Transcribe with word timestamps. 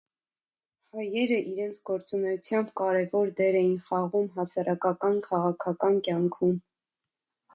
Հայերը 0.99 1.35
իրենց 1.49 1.81
գործունեությամբ 1.89 2.71
կարևոր 2.81 3.29
դեր 3.41 3.57
էին 3.59 3.77
խաղում 3.89 4.25
հասարակական 4.39 5.19
քաղաքական 5.29 6.01
կյանքում։ 6.09 6.57